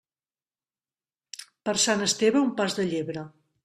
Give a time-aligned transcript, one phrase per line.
[1.69, 3.33] Per Sant Esteve, un pas de llebre.